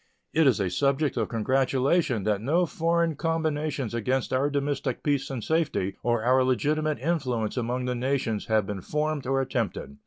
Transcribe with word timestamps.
It 0.33 0.47
is 0.47 0.59
a 0.59 0.67
subject 0.71 1.15
of 1.15 1.29
congratulation 1.29 2.23
that 2.23 2.41
no 2.41 2.65
foreign 2.65 3.15
combinations 3.15 3.93
against 3.93 4.33
our 4.33 4.49
domestic 4.49 5.03
peace 5.03 5.29
and 5.29 5.43
safety 5.43 5.95
or 6.01 6.23
our 6.23 6.43
legitimate 6.43 6.97
influence 6.97 7.55
among 7.55 7.85
the 7.85 7.93
nations 7.93 8.47
have 8.47 8.65
been 8.65 8.81
formed 8.81 9.27
or 9.27 9.39
attempted. 9.41 9.97